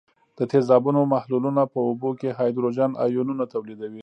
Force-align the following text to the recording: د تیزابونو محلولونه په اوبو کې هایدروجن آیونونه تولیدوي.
د 0.37 0.39
تیزابونو 0.51 1.01
محلولونه 1.13 1.61
په 1.73 1.79
اوبو 1.87 2.09
کې 2.19 2.29
هایدروجن 2.37 2.91
آیونونه 3.05 3.43
تولیدوي. 3.53 3.99